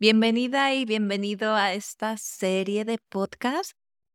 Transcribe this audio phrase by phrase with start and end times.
[0.00, 3.72] Bienvenida y bienvenido a esta serie de podcast.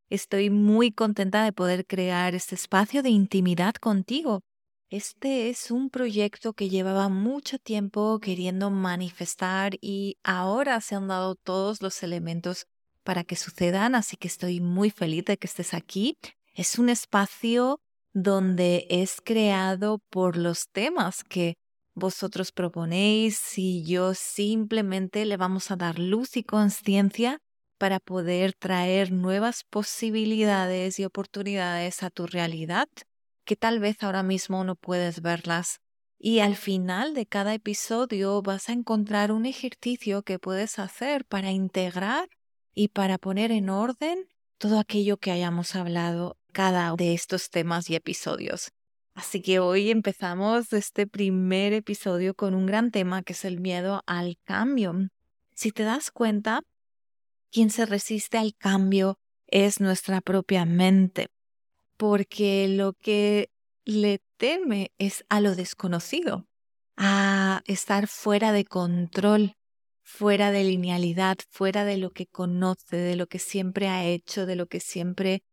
[0.10, 4.40] Estoy muy contenta de poder crear este espacio de intimidad contigo.
[4.90, 11.36] Este es un proyecto que llevaba mucho tiempo queriendo manifestar y ahora se han dado
[11.36, 12.66] todos los elementos
[13.04, 16.18] para que sucedan, así que estoy muy feliz de que estés aquí.
[16.56, 17.82] Es un espacio
[18.14, 21.58] donde es creado por los temas que
[21.96, 27.40] vosotros proponéis y yo simplemente le vamos a dar luz y conciencia
[27.78, 32.88] para poder traer nuevas posibilidades y oportunidades a tu realidad
[33.46, 35.80] que tal vez ahora mismo no puedes verlas.
[36.18, 41.52] Y al final de cada episodio vas a encontrar un ejercicio que puedes hacer para
[41.52, 42.30] integrar
[42.74, 47.96] y para poner en orden todo aquello que hayamos hablado cada de estos temas y
[47.96, 48.72] episodios.
[49.14, 54.02] Así que hoy empezamos este primer episodio con un gran tema que es el miedo
[54.08, 54.94] al cambio.
[55.54, 56.62] Si te das cuenta,
[57.52, 61.28] quien se resiste al cambio es nuestra propia mente,
[61.96, 63.52] porque lo que
[63.86, 66.48] le teme es a lo desconocido,
[66.98, 69.56] a estar fuera de control,
[70.02, 74.56] fuera de linealidad, fuera de lo que conoce, de lo que siempre ha hecho, de
[74.56, 75.44] lo que siempre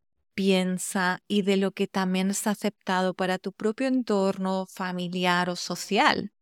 [0.41, 6.33] piensa y de lo que también es aceptado para tu propio entorno familiar o social.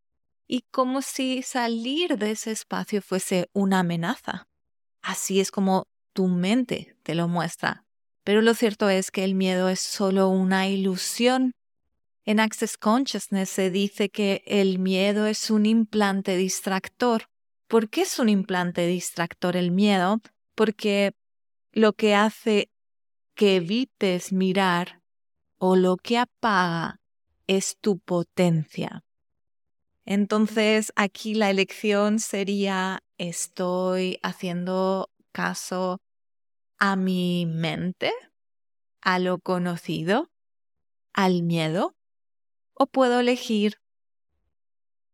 [0.47, 4.47] Y como si salir de ese espacio fuese una amenaza.
[5.03, 7.85] Así es como tu mente te lo muestra.
[8.23, 11.57] Pero lo cierto es que el miedo es solo una ilusión.
[12.25, 17.25] En Access Consciousness se dice que el miedo es un implante distractor.
[17.67, 20.21] ¿Por qué es un implante distractor el miedo?
[20.55, 21.15] Porque
[21.73, 22.71] lo que hace
[23.39, 25.01] que evites mirar
[25.59, 27.01] o lo que apaga
[27.47, 29.05] es tu potencia.
[30.05, 36.01] Entonces aquí la elección sería estoy haciendo caso
[36.79, 38.13] a mi mente,
[39.03, 40.33] a lo conocido,
[41.13, 41.95] al miedo,
[42.75, 43.77] o puedo elegir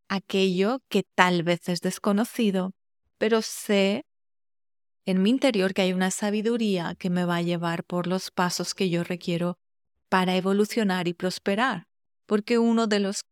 [0.09, 2.73] aquello que tal vez es desconocido,
[3.19, 4.07] pero sé
[5.07, 8.75] en mi interior que hay una sabiduría que me va a llevar por los pasos
[8.75, 9.59] que yo requiero
[10.09, 11.87] para evolucionar y prosperar.
[12.27, 13.25] Porque una de las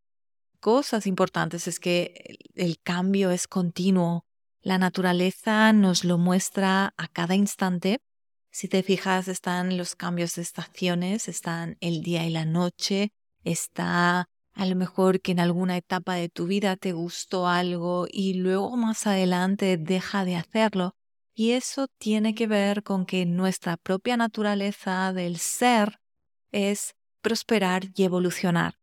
[0.60, 4.24] cosas importantes es que el cambio es continuo.
[4.60, 8.00] La naturaleza nos lo muestra a cada instante.
[8.50, 13.12] Si te fijas, están los cambios de estaciones, están el día y la noche,
[13.44, 18.34] está a lo mejor que en alguna etapa de tu vida te gustó algo y
[18.34, 20.94] luego más adelante deja de hacerlo.
[21.34, 26.00] Y eso tiene que ver con que nuestra propia naturaleza del ser
[26.50, 28.78] es prosperar y evolucionar.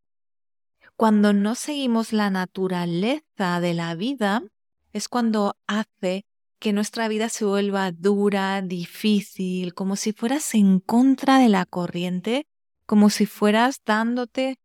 [0.96, 4.44] Cuando no seguimos la naturaleza de la vida,
[4.92, 6.26] es cuando hace
[6.60, 12.48] que nuestra vida se vuelva dura, difícil, como si fueras en contra de la corriente,
[12.86, 14.58] como si fueras dándote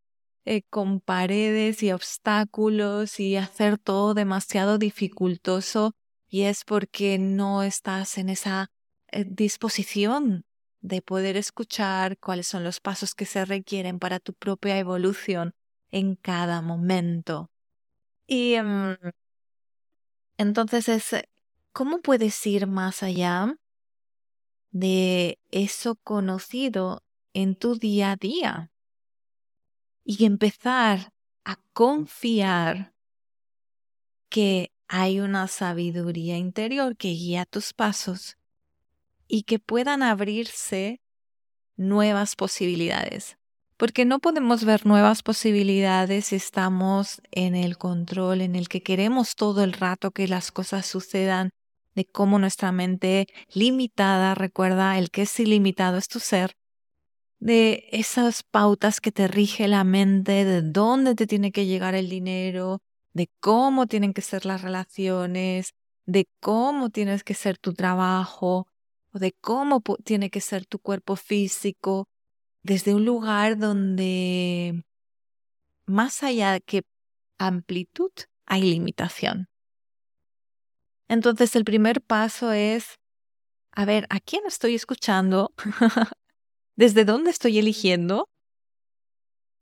[0.44, 5.94] eh, con paredes y obstáculos y hacer todo demasiado dificultoso
[6.34, 8.72] y es porque no estás en esa
[9.12, 10.44] eh, disposición
[10.80, 15.54] de poder escuchar cuáles son los pasos que se requieren para tu propia evolución
[15.92, 17.52] en cada momento.
[18.26, 18.96] Y em,
[20.36, 21.28] entonces es, eh,
[21.70, 23.56] ¿cómo puedes ir más allá
[24.72, 28.72] de eso conocido en tu día a día?
[30.02, 31.12] Y empezar
[31.44, 32.92] a confiar
[34.28, 38.36] que hay una sabiduría interior que guía tus pasos
[39.26, 41.00] y que puedan abrirse
[41.76, 43.36] nuevas posibilidades.
[43.76, 49.34] Porque no podemos ver nuevas posibilidades si estamos en el control en el que queremos
[49.34, 51.50] todo el rato que las cosas sucedan,
[51.94, 56.56] de cómo nuestra mente limitada, recuerda, el que es ilimitado es tu ser,
[57.38, 62.08] de esas pautas que te rige la mente, de dónde te tiene que llegar el
[62.08, 62.80] dinero,
[63.14, 65.72] de cómo tienen que ser las relaciones,
[66.04, 68.68] de cómo tienes que ser tu trabajo,
[69.12, 72.08] o de cómo tiene que ser tu cuerpo físico,
[72.62, 74.84] desde un lugar donde
[75.86, 76.82] más allá que
[77.38, 78.10] amplitud
[78.46, 79.48] hay limitación.
[81.08, 82.98] Entonces el primer paso es,
[83.70, 85.52] a ver, ¿a quién estoy escuchando?
[86.76, 88.28] ¿Desde dónde estoy eligiendo?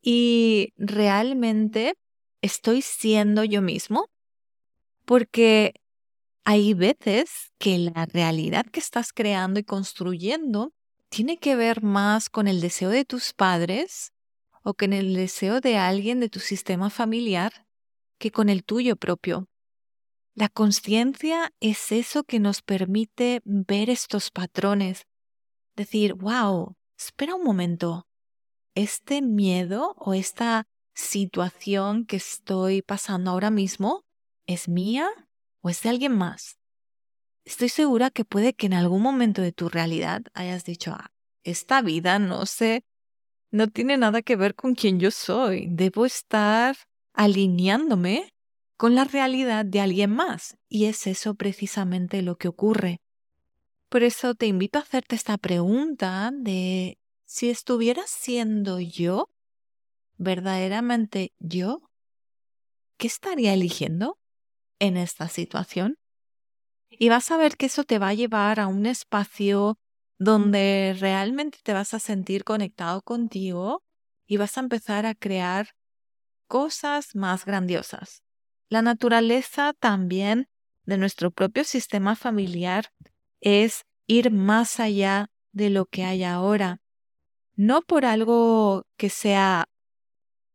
[0.00, 1.94] Y realmente
[2.42, 4.10] estoy siendo yo mismo?
[5.04, 5.74] Porque
[6.44, 10.72] hay veces que la realidad que estás creando y construyendo
[11.08, 14.12] tiene que ver más con el deseo de tus padres
[14.62, 17.66] o con el deseo de alguien de tu sistema familiar
[18.18, 19.48] que con el tuyo propio.
[20.34, 25.06] La conciencia es eso que nos permite ver estos patrones.
[25.76, 28.06] Decir, wow, espera un momento,
[28.74, 34.04] este miedo o esta situación que estoy pasando ahora mismo
[34.46, 35.08] es mía
[35.60, 36.58] o es de alguien más.
[37.44, 41.10] Estoy segura que puede que en algún momento de tu realidad hayas dicho, ah,
[41.42, 42.84] esta vida no sé,
[43.50, 45.66] no tiene nada que ver con quien yo soy.
[45.68, 46.76] Debo estar
[47.12, 48.32] alineándome
[48.76, 50.56] con la realidad de alguien más.
[50.68, 53.00] Y es eso precisamente lo que ocurre.
[53.88, 59.28] Por eso te invito a hacerte esta pregunta de si estuviera siendo yo,
[60.16, 61.82] verdaderamente yo,
[62.96, 64.18] ¿qué estaría eligiendo
[64.78, 65.98] en esta situación?
[66.90, 69.78] Y vas a ver que eso te va a llevar a un espacio
[70.18, 73.82] donde realmente te vas a sentir conectado contigo
[74.26, 75.70] y vas a empezar a crear
[76.46, 78.22] cosas más grandiosas.
[78.68, 80.48] La naturaleza también
[80.84, 82.92] de nuestro propio sistema familiar
[83.40, 86.80] es ir más allá de lo que hay ahora,
[87.54, 89.68] no por algo que sea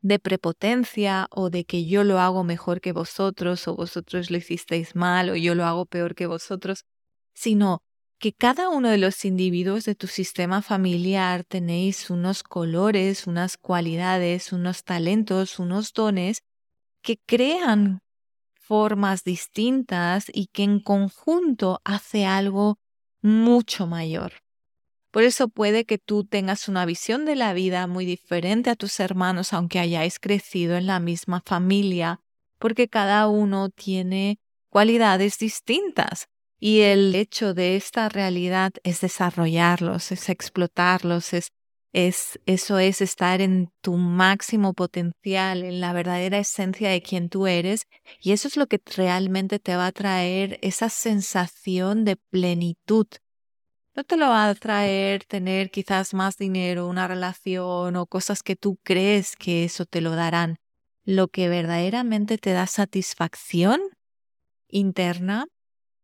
[0.02, 4.96] de prepotencia o de que yo lo hago mejor que vosotros o vosotros lo hicisteis
[4.96, 6.86] mal o yo lo hago peor que vosotros,
[7.34, 7.82] sino
[8.20, 14.52] que cada uno de los individuos de tu sistema familiar tenéis unos colores, unas cualidades,
[14.52, 16.42] unos talentos, unos dones
[17.04, 18.02] que crean
[18.56, 22.80] formas distintas y que en conjunto hace algo
[23.22, 24.34] mucho mayor.
[25.18, 29.00] Por eso puede que tú tengas una visión de la vida muy diferente a tus
[29.00, 32.22] hermanos, aunque hayáis crecido en la misma familia,
[32.60, 34.38] porque cada uno tiene
[34.70, 36.28] cualidades distintas
[36.60, 41.48] y el hecho de esta realidad es desarrollarlos, es explotarlos, es,
[41.94, 47.48] es, eso es estar en tu máximo potencial, en la verdadera esencia de quien tú
[47.48, 47.88] eres.
[48.22, 53.08] Y eso es lo que realmente te va a traer esa sensación de plenitud.
[53.98, 58.56] No te lo va a traer tener quizás más dinero, una relación o cosas que
[58.56, 60.58] tú crees que eso te lo darán.
[61.04, 63.82] Lo que verdaderamente te da satisfacción
[64.68, 65.48] interna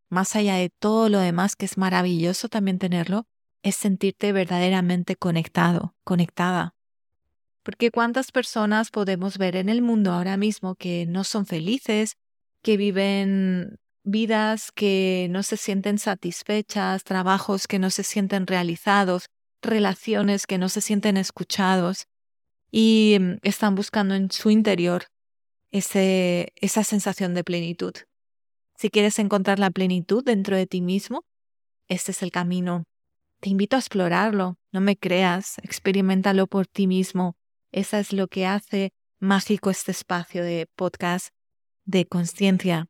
[0.10, 3.28] más allá de todo lo demás que es maravilloso también tenerlo,
[3.62, 6.74] es sentirte verdaderamente conectado, conectada.
[7.62, 12.18] Porque cuántas personas podemos ver en el mundo ahora mismo que no son felices,
[12.64, 19.30] que viven vidas que no se sienten satisfechas, trabajos que no se sienten realizados,
[19.62, 22.08] relaciones que no se sienten escuchados
[22.72, 25.06] y mm, están buscando en su interior
[25.72, 27.94] ese, esa sensación de plenitud.
[28.76, 31.24] Si quieres encontrar la plenitud dentro de ti mismo,
[31.88, 32.84] este es el camino.
[33.40, 37.36] Te invito a explorarlo, no me creas, experimentalo por ti mismo.
[37.72, 41.30] Esa es lo que hace mágico este espacio de podcast
[41.86, 42.88] de conciencia.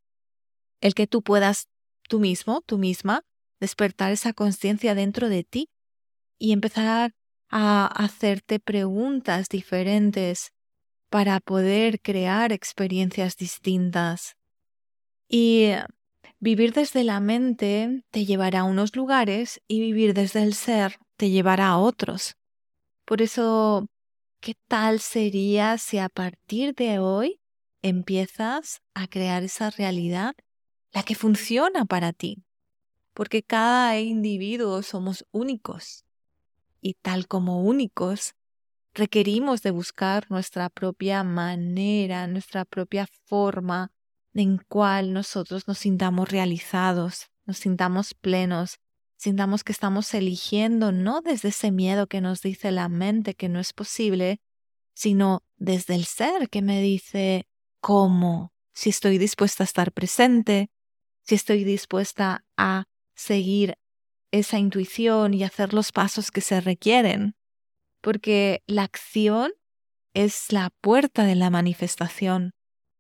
[0.84, 1.70] El que tú puedas
[2.10, 3.24] tú mismo, tú misma,
[3.62, 5.70] despertar esa conciencia dentro de ti
[6.38, 7.14] y empezar
[7.50, 10.52] a hacerte preguntas diferentes
[11.10, 14.36] para poder crear experiencias distintas.
[15.30, 15.70] Y
[16.42, 21.30] vivir desde la mente te llevará a unos lugares y vivir desde el ser te
[21.30, 22.36] llevará a otros.
[23.06, 23.88] Por eso,
[24.42, 27.40] ¿qué tal sería si a partir de hoy
[27.82, 30.36] empiezas a crear esa realidad,
[30.94, 32.44] la que funciona para ti?
[33.14, 36.06] Porque cada individuo somos únicos
[36.82, 38.36] y tal como únicos,
[38.94, 43.92] requerimos de buscar nuestra propia manera, nuestra propia forma
[44.34, 48.80] en cual nosotros nos sintamos realizados, nos sintamos plenos,
[49.16, 53.60] sintamos que estamos eligiendo no desde ese miedo que nos dice la mente que no
[53.60, 54.42] es posible,
[54.94, 57.48] sino desde el ser que me dice
[57.80, 60.70] cómo, si estoy dispuesta a estar presente,
[61.24, 63.78] si estoy dispuesta a seguir
[64.32, 67.36] esa intuición y hacer los pasos que se requieren,
[68.02, 69.52] porque la acción
[70.14, 72.54] es la puerta de la manifestación.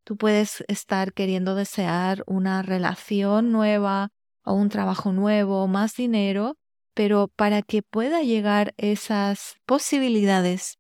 [0.04, 4.10] Tú puedes estar queriendo desear una relación nueva
[4.44, 6.58] o un trabajo nuevo, más dinero,
[6.94, 10.78] pero para que pueda llegar esas posibilidades,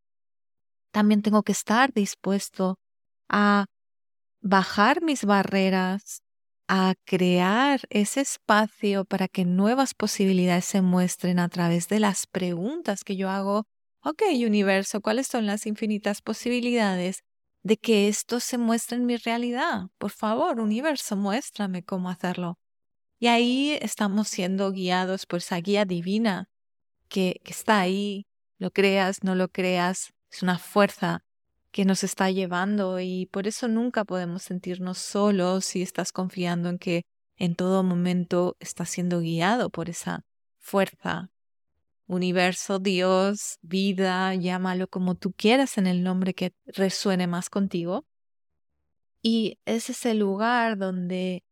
[0.91, 2.77] también tengo que estar dispuesto
[3.29, 3.65] a
[4.41, 6.21] bajar mis barreras,
[6.67, 13.03] a crear ese espacio para que nuevas posibilidades se muestren a través de las preguntas
[13.03, 13.65] que yo hago.
[14.01, 17.23] Ok, universo, ¿cuáles son las infinitas posibilidades
[17.63, 19.87] de que esto se muestre en mi realidad.
[19.97, 22.59] Por favor, universo, muéstrame cómo hacerlo.
[23.19, 26.49] Y ahí estamos siendo guiados por esa guía divina
[27.07, 28.27] que, que está ahí,
[28.57, 31.23] lo creas, no lo creas, es una fuerza
[31.73, 36.77] que nos está llevando y por eso nunca podemos sentirnos solos si estás confiando en
[36.77, 37.03] que
[37.35, 40.23] en todo momento estás siendo guiado por esa
[40.59, 41.31] fuerza,
[42.05, 48.05] universo, Dios, vida, llámalo como tú quieras en el nombre que resuene más contigo.
[49.23, 51.43] Y ese es el lugar donde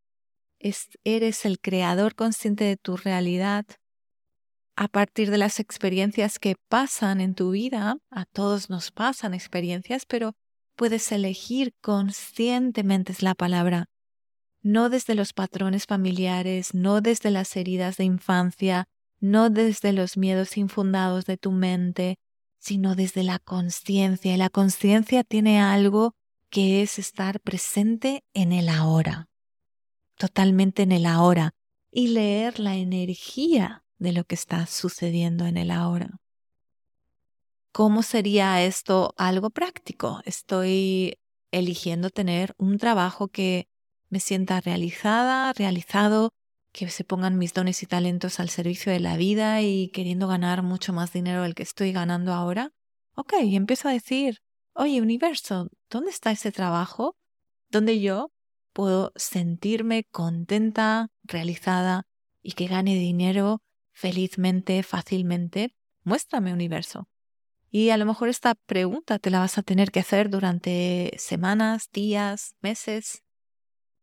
[0.60, 3.66] eres el creador consciente de tu realidad,
[4.76, 10.06] a partir de las experiencias que pasan en tu vida, a todos nos pasan experiencias,
[10.06, 10.36] pero
[10.76, 13.90] puedes elegir conscientemente es la palabra,
[14.62, 18.88] no desde los patrones familiares, no desde las heridas de infancia,
[19.20, 22.18] no desde los miedos infundados de tu mente,
[22.58, 24.34] sino desde la conciencia.
[24.34, 26.16] Y la conciencia tiene algo
[26.50, 29.30] que es estar presente en el ahora,
[30.18, 31.56] totalmente en el ahora,
[31.92, 36.10] y leer la energía de lo que está sucediendo en el ahora.
[37.72, 40.22] ¿Cómo sería esto algo práctico?
[40.26, 41.20] Estoy
[41.52, 43.68] eligiendo tener un trabajo que
[44.10, 46.34] me sienta realizada, realizado,
[46.72, 50.64] que se pongan mis dones y talentos al servicio de la vida y queriendo ganar
[50.64, 52.74] mucho más dinero del que estoy ganando ahora.
[53.14, 54.40] Ok, y empiezo a decir,
[54.74, 57.16] oye universo, ¿dónde está ese trabajo
[57.70, 58.32] donde yo
[58.74, 62.08] puedo sentirme contenta, realizada
[62.42, 63.62] y que gane dinero
[63.94, 67.08] felizmente, fácilmente, muéstrame universo.
[67.70, 71.90] Y a lo mejor esta pregunta te la vas a tener que hacer durante semanas,
[71.92, 73.24] días, meses,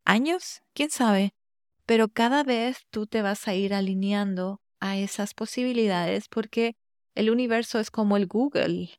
[0.05, 1.35] años, quién sabe.
[1.85, 6.75] Pero cada vez tú te vas a ir alineando a esas posibilidades porque
[7.15, 8.89] el universo es como el Google.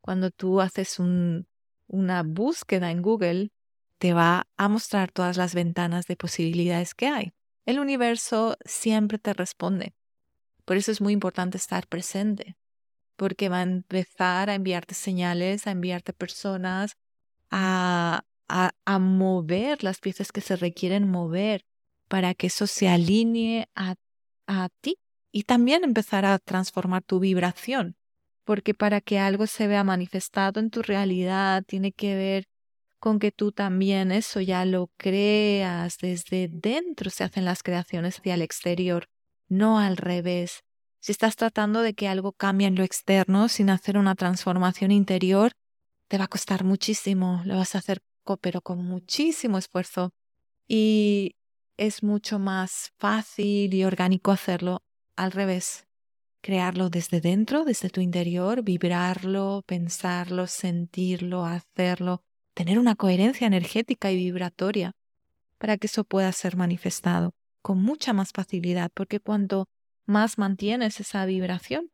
[0.00, 3.50] Cuando tú haces una búsqueda en Google,
[3.98, 7.32] te va a mostrar todas las ventanas de posibilidades que hay.
[7.66, 9.94] El universo siempre te responde.
[10.64, 12.56] Por eso es muy importante estar presente,
[13.16, 16.96] porque va a empezar a enviarte señales, a enviarte personas,
[17.50, 21.64] a, a, mover las piezas que se requieren mover
[22.08, 23.94] para que eso se alinee a,
[24.46, 24.98] a ti
[25.32, 27.96] y también empezar a transformar tu vibración,
[28.44, 32.48] porque para que algo se vea manifestado en tu realidad tiene que ver
[32.98, 38.34] con que tú también eso ya lo creas desde dentro se hacen las creaciones hacia
[38.34, 39.08] el exterior
[39.52, 40.64] no al revés.
[41.00, 45.52] Si estás tratando de que algo cambie en lo externo sin hacer una transformación interior,
[46.08, 48.02] te va a costar muchísimo, lo vas a hacer
[48.40, 50.12] pero con muchísimo esfuerzo.
[50.68, 51.34] Y
[51.76, 54.82] es mucho más fácil y orgánico hacerlo
[55.16, 55.86] al revés,
[56.40, 62.22] crearlo desde dentro, desde tu interior, vibrarlo, pensarlo, sentirlo, hacerlo,
[62.54, 64.92] tener una coherencia energética y vibratoria
[65.58, 69.68] para que eso pueda ser manifestado con mucha más facilidad, porque cuanto
[70.04, 71.90] más mantienes esa vibración,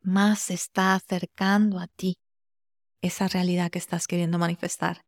[0.00, 2.18] más se está acercando a ti
[3.02, 5.04] esa realidad que estás queriendo manifestar.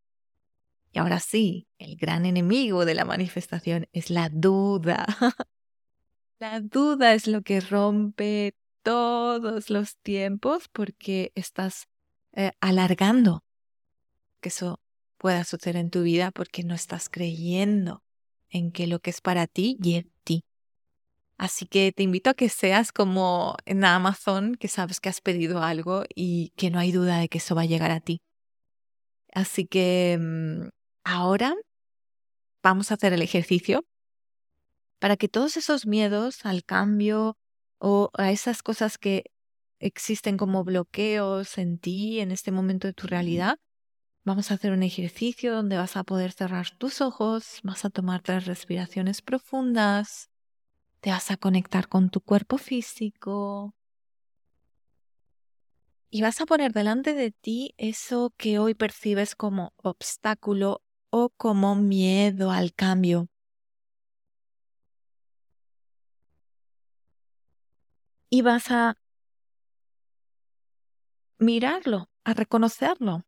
[0.92, 5.06] Y ahora sí, el gran enemigo de la manifestación es la duda.
[6.38, 11.88] la duda es lo que rompe todos los tiempos porque estás
[12.32, 13.44] eh, alargando
[14.40, 14.80] que eso
[15.16, 18.02] pueda suceder en tu vida porque no estás creyendo
[18.52, 20.44] en que lo que es para ti y en ti.
[21.38, 25.62] Así que te invito a que seas como en Amazon, que sabes que has pedido
[25.62, 28.20] algo y que no hay duda de que eso va a llegar a ti.
[29.34, 30.68] Así que mm,
[31.04, 31.54] ahora
[32.62, 33.84] vamos a hacer el ejercicio
[35.00, 37.36] para que todos esos miedos al cambio
[37.78, 39.24] o a esas cosas que
[39.80, 43.58] existen como bloqueos en ti en este momento de tu realidad,
[44.24, 48.22] Vamos a hacer un ejercicio donde vas a poder cerrar tus ojos, vas a tomar
[48.22, 50.30] tres respiraciones profundas,
[51.00, 53.74] te vas a conectar con tu cuerpo físico
[56.08, 61.74] y vas a poner delante de ti eso que hoy percibes como obstáculo o como
[61.74, 63.28] miedo al cambio.
[68.30, 68.96] Y vas a
[71.38, 73.24] mirarlo, a reconocerlo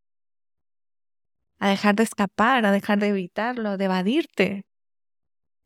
[1.59, 4.67] a dejar de escapar, a dejar de evitarlo, de evadirte,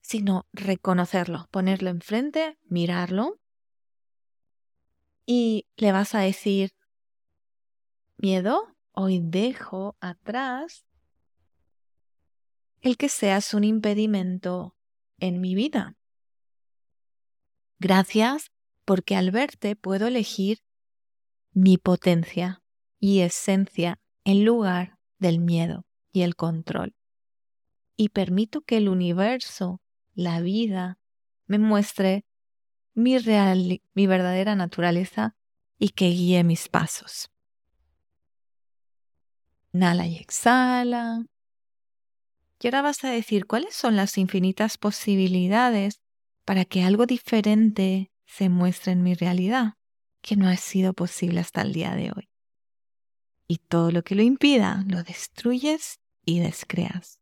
[0.01, 3.39] sino reconocerlo, ponerlo enfrente, mirarlo
[5.31, 6.73] y le vas a decir,
[8.17, 10.87] miedo, hoy dejo atrás
[12.81, 14.75] el que seas un impedimento
[15.19, 15.97] en mi vida.
[17.79, 18.51] Gracias
[18.87, 20.61] porque al verte puedo elegir
[21.53, 22.63] mi potencia
[22.99, 26.95] y esencia en lugar del miedo y el control.
[27.97, 29.81] Y permito que el universo,
[30.15, 30.99] la vida,
[31.47, 32.25] me muestre
[32.95, 35.37] mi, real, mi verdadera naturaleza
[35.79, 37.31] y que guíe mis pasos.
[39.73, 41.25] Inhala y exhala.
[42.61, 46.01] Y ahora vas a decir cuáles son las infinitas posibilidades
[46.45, 49.75] para que algo diferente se muestre en mi realidad,
[50.21, 52.29] que no ha sido posible hasta el día de hoy.
[53.49, 57.19] Y todo lo que lo impida, lo destruyes y descreas.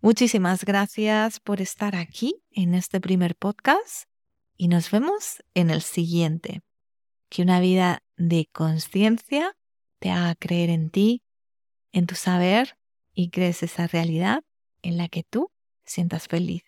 [0.00, 4.08] Muchísimas gracias por estar aquí en este primer podcast
[4.56, 6.62] y nos vemos en el siguiente.
[7.28, 9.56] Que una vida de conciencia
[10.00, 11.22] te haga creer en ti,
[11.92, 12.76] en tu saber
[13.14, 14.42] y crees esa realidad
[14.82, 15.52] en la que tú
[15.84, 16.64] sientas feliz.